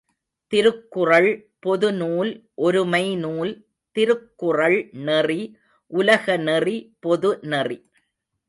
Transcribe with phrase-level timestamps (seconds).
[0.53, 1.29] திருக்குறள்
[1.59, 2.31] பொது நூல்
[2.55, 3.51] ஒருமை நூல்
[3.95, 5.41] திருக்குறள் நெறி,
[5.91, 6.77] உலக நெறி
[6.99, 7.77] பொது நெறி.